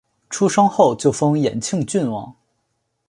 [0.31, 2.35] 出生后就封延庆郡王。